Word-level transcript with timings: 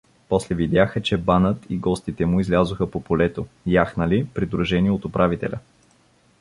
После 0.29 0.55
видяха, 0.55 1.01
че 1.01 1.17
банът 1.17 1.65
и 1.69 1.77
гостите 1.77 2.25
му 2.25 2.39
излязоха 2.39 2.91
по 2.91 3.01
полето, 3.03 3.47
яхнали, 3.65 4.27
придружени 4.33 4.89
от 4.91 5.05
управителя. 5.05 5.59